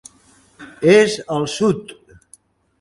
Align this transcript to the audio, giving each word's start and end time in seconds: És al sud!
És 0.95 1.19
al 1.37 1.47
sud! 1.59 1.95